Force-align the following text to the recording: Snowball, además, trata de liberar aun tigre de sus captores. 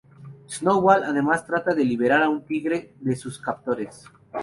Snowball, 0.47 1.03
además, 1.03 1.45
trata 1.45 1.75
de 1.75 1.85
liberar 1.85 2.23
aun 2.23 2.43
tigre 2.43 2.95
de 3.01 3.15
sus 3.15 3.37
captores. 3.37 4.03